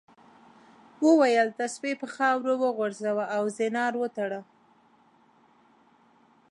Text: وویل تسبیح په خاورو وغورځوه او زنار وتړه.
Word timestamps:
وویل 1.07 1.49
تسبیح 1.59 1.95
په 2.01 2.07
خاورو 2.15 2.53
وغورځوه 2.63 3.25
او 3.35 3.43
زنار 3.57 3.93
وتړه. 4.01 4.41